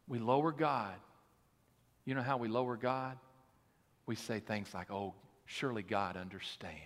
[0.08, 0.94] We lower God.
[2.04, 3.16] You know how we lower God?
[4.06, 5.14] We say things like, oh,
[5.46, 6.78] surely God understands.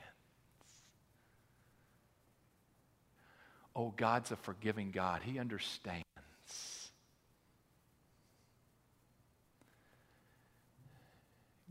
[3.75, 5.23] Oh, God's a forgiving God.
[5.23, 6.05] He understands.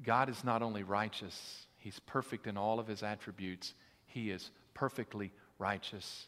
[0.03, 3.73] God is not only righteous, He's perfect in all of His attributes,
[4.05, 6.27] He is perfectly righteous.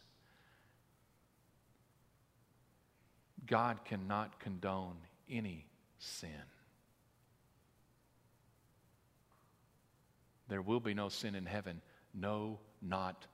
[3.45, 4.97] God cannot condone
[5.29, 5.67] any
[5.99, 6.29] sin.
[10.49, 11.81] There will be no sin in heaven.
[12.13, 13.25] No, not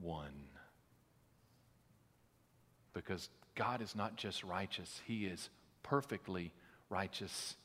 [0.00, 0.48] one.
[2.94, 5.50] Because God is not just righteous, He is
[5.82, 6.52] perfectly
[6.88, 7.56] righteous.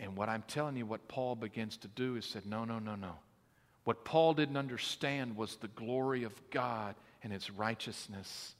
[0.00, 2.96] And what I'm telling you, what Paul begins to do is said, no, no, no,
[2.96, 3.12] no.
[3.84, 8.54] What Paul didn't understand was the glory of God and his righteousness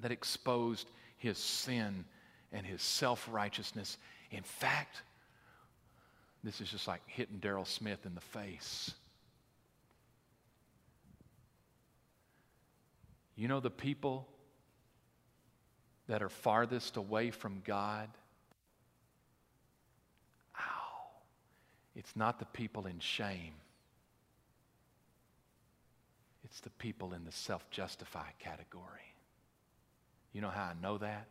[0.00, 2.04] that exposed his sin
[2.52, 3.98] and his self righteousness.
[4.30, 5.02] In fact,
[6.44, 8.92] this is just like hitting Daryl Smith in the face.
[13.36, 14.28] You know the people
[16.06, 18.08] that are farthest away from God?
[20.58, 21.06] Ow.
[21.96, 23.54] It's not the people in shame,
[26.44, 29.14] it's the people in the self justify category.
[30.32, 31.28] You know how I know that?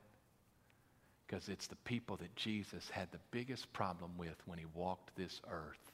[1.28, 5.42] Because it's the people that Jesus had the biggest problem with when he walked this
[5.50, 5.92] earth.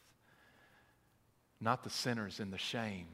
[1.59, 3.07] Not the sinners in the shame,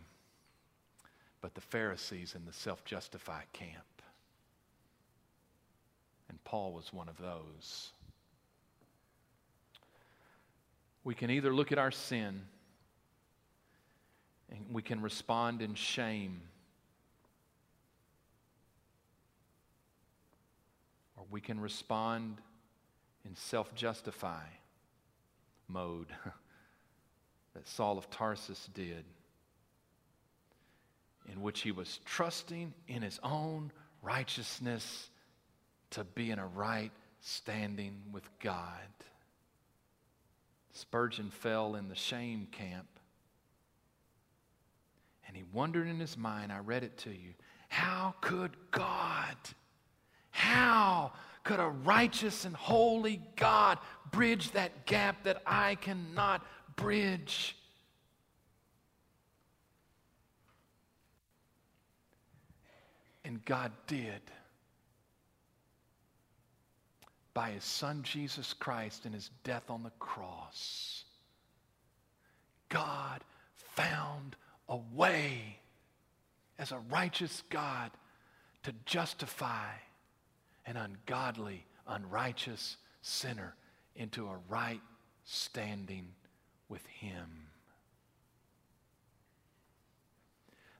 [1.45, 4.01] but the Pharisees in the self justify camp.
[6.27, 7.91] And Paul was one of those.
[11.03, 12.41] We can either look at our sin
[14.49, 16.41] and we can respond in shame,
[21.15, 22.37] or we can respond
[23.23, 24.45] in self justify
[25.67, 26.07] mode
[27.53, 29.05] that Saul of Tarsus did,
[31.31, 35.09] in which he was trusting in his own righteousness
[35.91, 38.81] to be in a right standing with God.
[40.73, 42.87] Spurgeon fell in the shame camp.
[45.27, 47.33] And he wondered in his mind, I read it to you,
[47.69, 49.35] how could God,
[50.31, 51.13] how
[51.43, 53.79] could a righteous and holy God
[54.11, 56.45] bridge that gap that I cannot
[56.75, 57.55] bridge?
[63.25, 64.21] And God did
[67.33, 71.03] by his son Jesus Christ and his death on the cross.
[72.69, 73.23] God
[73.73, 74.35] found
[74.69, 75.57] a way
[76.59, 77.91] as a righteous God
[78.63, 79.71] to justify
[80.67, 83.55] an ungodly, unrighteous sinner
[83.95, 84.81] into a right
[85.23, 86.07] standing
[86.69, 87.44] with him.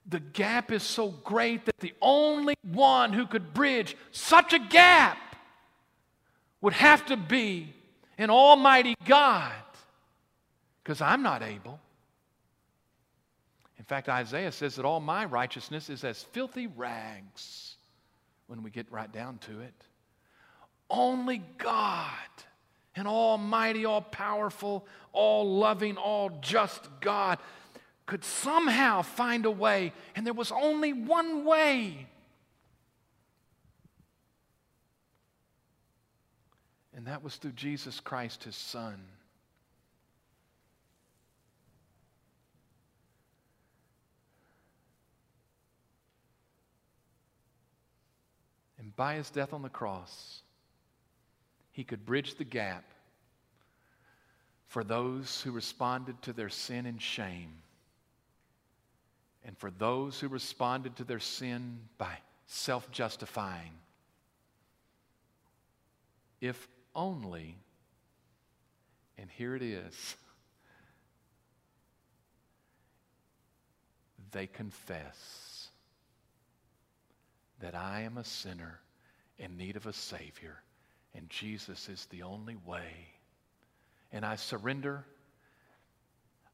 [0.07, 5.17] The gap is so great that the only one who could bridge such a gap
[6.61, 7.73] would have to be
[8.17, 9.53] an almighty God
[10.83, 11.79] because I'm not able.
[13.77, 17.75] In fact, Isaiah says that all my righteousness is as filthy rags
[18.47, 19.73] when we get right down to it.
[20.89, 22.11] Only God,
[22.95, 27.39] an almighty, all powerful, all loving, all just God,
[28.05, 32.07] could somehow find a way, and there was only one way.
[36.95, 38.99] And that was through Jesus Christ, his Son.
[48.79, 50.41] And by his death on the cross,
[51.71, 52.85] he could bridge the gap
[54.67, 57.51] for those who responded to their sin and shame,
[59.45, 62.17] and for those who responded to their sin by
[62.47, 63.71] self justifying.
[66.41, 67.55] If only,
[69.17, 70.15] and here it is,
[74.31, 75.69] they confess
[77.61, 78.79] that I am a sinner
[79.37, 80.61] in need of a Savior,
[81.13, 82.91] and Jesus is the only way.
[84.11, 85.05] And I surrender.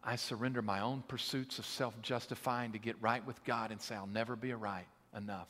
[0.04, 3.96] I surrender my own pursuits of self justifying to get right with God and say,
[3.96, 5.50] I'll never be right enough.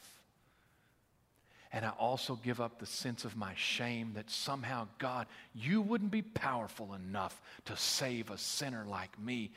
[1.73, 6.11] And I also give up the sense of my shame that somehow, God, you wouldn't
[6.11, 9.51] be powerful enough to save a sinner like me.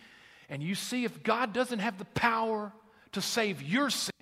[0.49, 2.73] And you see, if God doesn't have the power
[3.13, 4.13] to save your sin,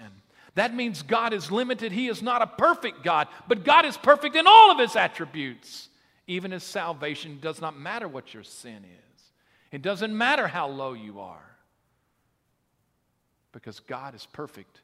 [0.54, 1.92] that means God is limited.
[1.92, 5.88] He is not a perfect God, but God is perfect in all of his attributes.
[6.26, 9.11] Even his salvation does not matter what your sin is,
[9.72, 11.56] it doesn't matter how low you are,
[13.52, 14.80] because God is perfect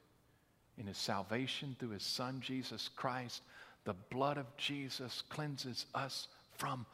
[0.77, 3.41] in his salvation through his son Jesus Christ.
[3.85, 6.27] The blood of Jesus cleanses us
[6.57, 6.85] from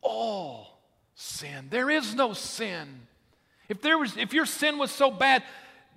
[0.00, 0.80] all
[1.14, 1.68] sin.
[1.70, 3.06] There is no sin.
[3.68, 5.42] If, there was, if your sin was so bad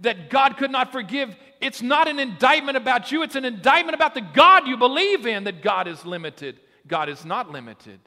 [0.01, 4.13] that God could not forgive, it's not an indictment about you, it's an indictment about
[4.13, 6.59] the God you believe in that God is limited.
[6.87, 7.99] God is not limited.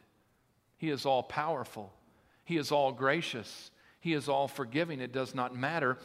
[0.78, 1.92] He is all powerful,
[2.50, 3.70] He is all gracious,
[4.00, 5.00] He is all forgiving.
[5.00, 5.96] It does not matter.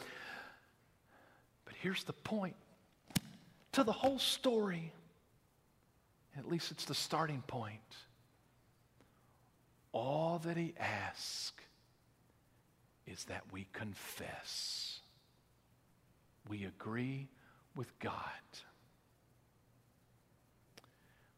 [1.64, 2.54] But here's the point
[3.72, 4.92] to the whole story.
[6.38, 7.80] At least it's the starting point.
[9.90, 11.64] All that he asks
[13.08, 15.00] is that we confess.
[16.48, 17.26] We agree
[17.74, 18.14] with God.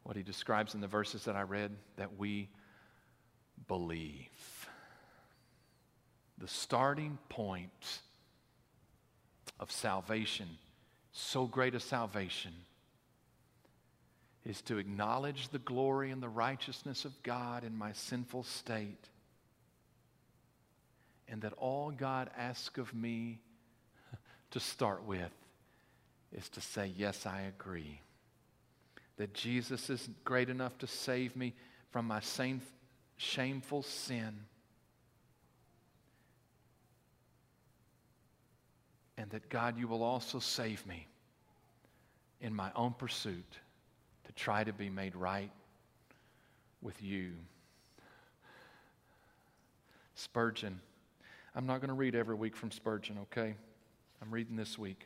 [0.03, 2.51] What he describes in the verses that I read, that we
[3.69, 4.58] believe.
[6.41, 8.01] The starting point
[9.59, 10.49] of salvation
[11.13, 12.53] so great a salvation
[14.45, 19.09] is to acknowledge the glory and the righteousness of God in my sinful state,
[21.29, 23.41] and that all God asks of me
[24.53, 25.33] to start with
[26.33, 28.01] is to say, Yes, I agree.
[29.17, 31.55] That Jesus is great enough to save me
[31.91, 32.63] from my same,
[33.17, 34.45] shameful sin
[39.19, 41.07] and that God, you will also save me
[42.41, 43.59] in my own pursuit
[44.25, 45.51] to try to be made right
[46.81, 47.33] with you.
[50.15, 50.81] Spurgeon.
[51.55, 53.57] I'm not going to read every week from Spurgeon, okay?
[54.23, 55.05] I'm reading this week.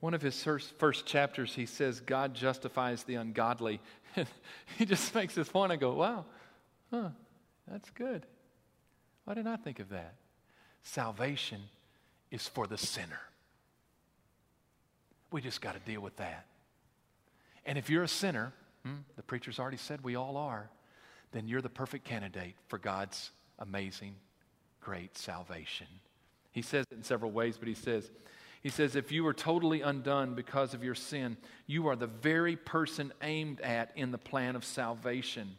[0.00, 3.80] One of his first, first chapters, he says, God justifies the ungodly.
[4.78, 5.72] he just makes this point.
[5.72, 6.24] I go, wow,
[6.90, 7.08] huh,
[7.70, 8.24] that's good.
[9.24, 10.14] Why didn't I think of that?
[10.82, 11.62] Salvation
[12.30, 13.20] is for the sinner.
[15.30, 16.46] We just got to deal with that.
[17.66, 18.52] And if you're a sinner,
[18.84, 20.70] hmm, the preacher's already said we all are,
[21.32, 24.14] then you're the perfect candidate for God's amazing,
[24.80, 25.86] great salvation.
[26.52, 28.10] He says it in several ways, but he says,
[28.62, 32.56] he says, if you are totally undone because of your sin, you are the very
[32.56, 35.56] person aimed at in the plan of salvation.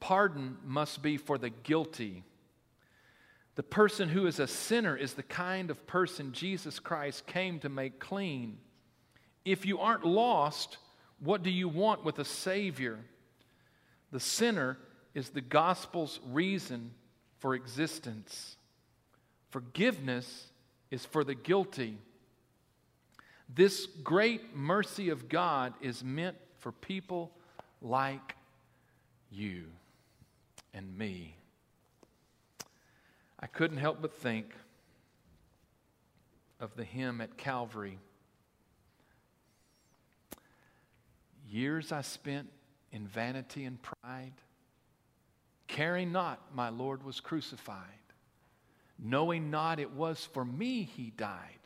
[0.00, 2.22] Pardon must be for the guilty
[3.56, 7.70] the person who is a sinner is the kind of person Jesus Christ came to
[7.70, 8.58] make clean.
[9.44, 10.76] If you aren't lost,
[11.20, 12.98] what do you want with a Savior?
[14.12, 14.76] The sinner
[15.14, 16.92] is the gospel's reason
[17.38, 18.56] for existence.
[19.48, 20.48] Forgiveness
[20.90, 21.96] is for the guilty.
[23.48, 27.32] This great mercy of God is meant for people
[27.80, 28.34] like
[29.30, 29.64] you
[30.74, 31.36] and me.
[33.46, 34.52] I couldn't help but think
[36.58, 38.00] of the hymn at Calvary.
[41.48, 42.48] Years I spent
[42.90, 44.32] in vanity and pride,
[45.68, 47.78] caring not my Lord was crucified,
[48.98, 51.60] knowing not it was for me he died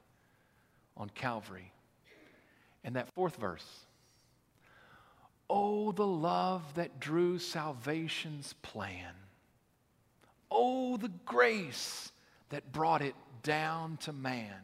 [0.98, 1.72] on Calvary.
[2.84, 3.86] And that fourth verse.
[5.48, 9.14] Oh, the love that drew salvation's plan.
[10.50, 12.10] Oh, the grace
[12.48, 14.60] that brought it down to man.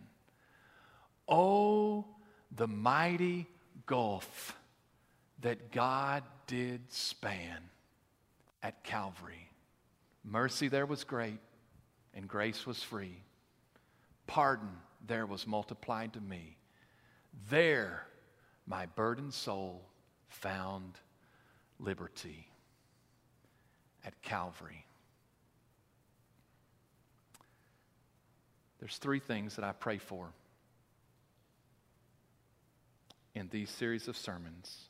[1.29, 2.05] Oh,
[2.55, 3.47] the mighty
[3.87, 4.57] gulf
[5.41, 7.59] that God did span
[8.63, 9.51] at Calvary.
[10.25, 11.39] Mercy there was great,
[12.15, 13.23] and grace was free.
[14.27, 14.71] Pardon
[15.07, 16.57] there was multiplied to me.
[17.49, 18.07] There
[18.67, 19.83] my burdened soul
[20.29, 20.99] found
[21.79, 22.49] liberty
[24.05, 24.86] at Calvary.
[28.79, 30.29] There's three things that I pray for
[33.35, 34.89] in these series of sermons.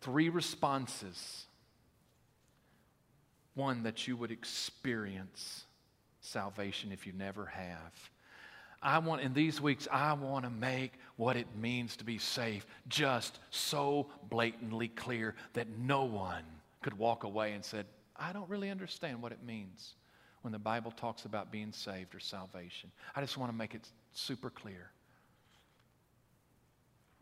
[0.00, 1.44] Three responses.
[3.54, 5.64] One, that you would experience
[6.20, 8.10] salvation if you never have.
[8.82, 12.66] I want, in these weeks, I want to make what it means to be safe
[12.88, 16.44] just so blatantly clear that no one
[16.82, 17.84] could walk away and said,
[18.16, 19.94] I don't really understand what it means
[20.42, 22.90] when the Bible talks about being saved or salvation.
[23.14, 24.90] I just want to make it super clear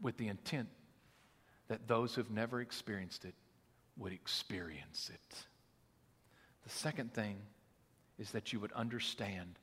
[0.00, 0.68] with the intent
[1.66, 3.34] that those who've never experienced it
[3.96, 5.44] would experience it.
[6.62, 7.36] The second thing
[8.18, 9.58] is that you would understand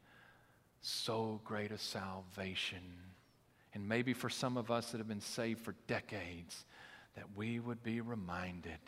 [0.85, 2.83] so great a salvation.
[3.73, 6.63] And maybe for some of us that have been saved for decades,
[7.15, 8.79] that we would be reminded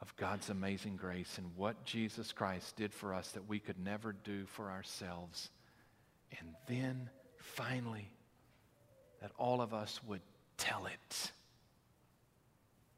[0.00, 4.12] of God's amazing grace and what Jesus Christ did for us that we could never
[4.12, 5.50] do for ourselves.
[6.38, 8.10] And then finally,
[9.20, 10.22] that all of us would
[10.56, 11.32] tell it.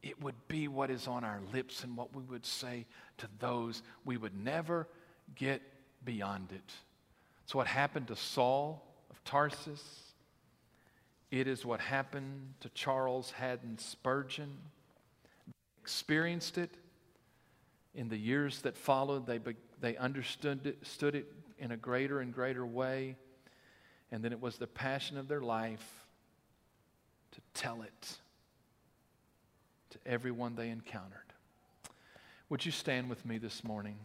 [0.03, 2.87] It would be what is on our lips and what we would say
[3.19, 3.83] to those.
[4.05, 4.87] We would never
[5.35, 5.61] get
[6.05, 6.73] beyond it.
[7.49, 9.83] It's what happened to Saul of Tarsus.
[11.31, 14.55] It is what happened to Charles Haddon Spurgeon.
[15.47, 16.71] They experienced it.
[17.95, 19.41] In the years that followed, they,
[19.81, 23.17] they understood it, it in a greater and greater way.
[24.13, 26.05] And then it was the passion of their life
[27.33, 28.19] to tell it
[29.89, 31.33] to everyone they encountered.
[32.51, 33.97] Would you stand with me this morning?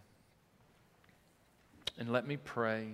[1.99, 2.93] And let me pray.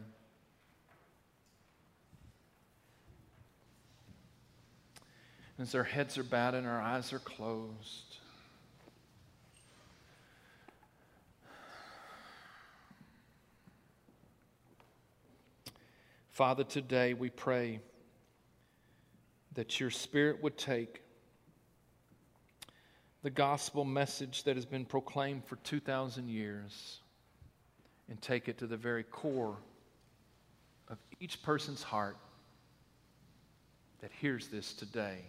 [5.61, 8.15] As our heads are bowed and our eyes are closed.
[16.31, 17.81] Father, today we pray
[19.55, 21.01] that your Spirit would take
[23.21, 26.99] the gospel message that has been proclaimed for 2,000 years
[28.07, 29.57] and take it to the very core
[30.87, 32.15] of each person's heart
[33.99, 35.25] that hears this today.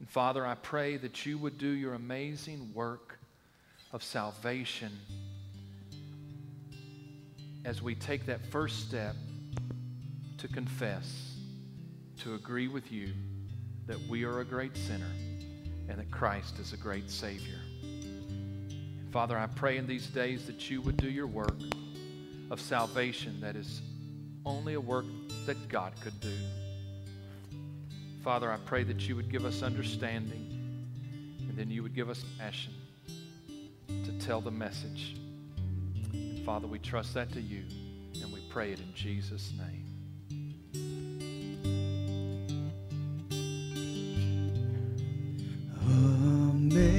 [0.00, 3.18] And Father, I pray that you would do your amazing work
[3.92, 4.90] of salvation
[7.64, 9.14] as we take that first step
[10.38, 11.36] to confess,
[12.22, 13.12] to agree with you
[13.86, 15.12] that we are a great sinner
[15.88, 17.58] and that Christ is a great Savior.
[19.10, 21.58] Father, I pray in these days that you would do your work
[22.50, 23.82] of salvation that is
[24.46, 25.06] only a work
[25.46, 26.32] that God could do.
[28.22, 30.46] Father, I pray that you would give us understanding
[31.48, 32.74] and then you would give us passion
[34.04, 35.16] to tell the message.
[36.12, 37.64] And Father, we trust that to you
[38.22, 39.86] and we pray it in Jesus' name.
[46.62, 46.98] Amazing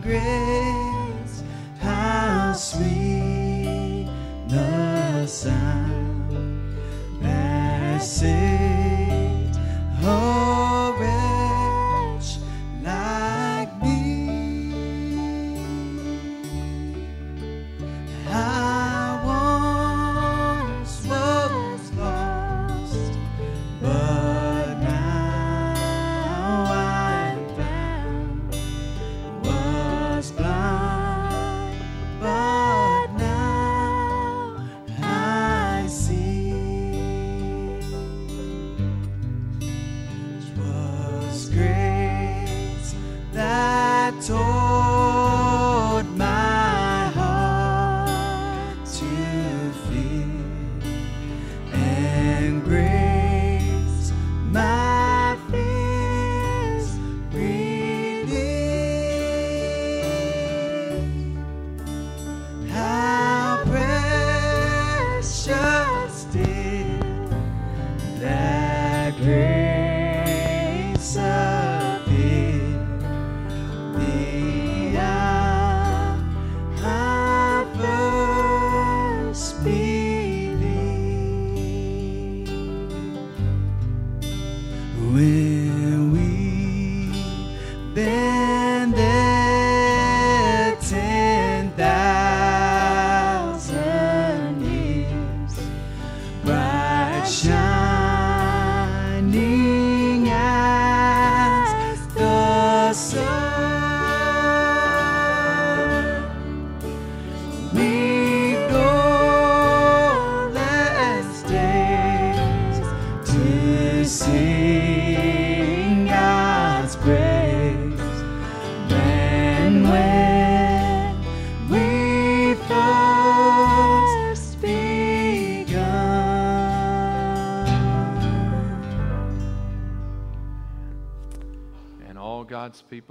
[0.00, 1.44] grace,
[1.78, 4.08] how sweet
[4.48, 6.32] the sound
[7.22, 8.51] that.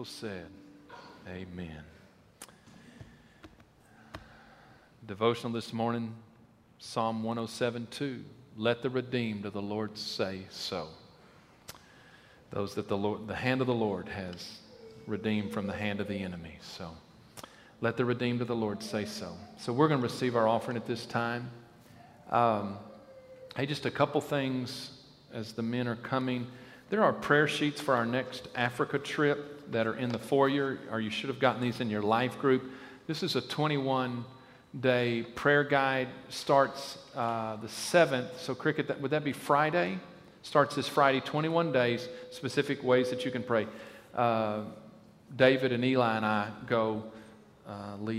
[0.02, 0.48] People said,
[1.30, 1.84] Amen.
[5.06, 6.16] Devotional this morning,
[6.80, 8.24] Psalm 107 2.
[8.58, 10.88] Let the redeemed of the Lord say so.
[12.50, 14.58] Those that the, Lord, the hand of the Lord has
[15.06, 16.58] redeemed from the hand of the enemy.
[16.62, 16.90] So
[17.80, 19.38] let the redeemed of the Lord say so.
[19.60, 21.52] So we're going to receive our offering at this time.
[22.32, 22.80] Um,
[23.56, 24.90] hey, just a couple things
[25.32, 26.48] as the men are coming.
[26.90, 31.00] There are prayer sheets for our next Africa trip that are in the foyer, or
[31.00, 32.64] you should have gotten these in your life group.
[33.08, 34.24] This is a 21
[34.80, 36.08] day prayer guide.
[36.30, 38.38] Starts uh, the 7th.
[38.38, 40.00] So, Cricket, that, would that be Friday?
[40.44, 43.68] Starts this Friday, 21 days, specific ways that you can pray.
[44.16, 44.62] Uh,
[45.36, 47.04] David and Eli and I go
[47.68, 48.10] uh, lead.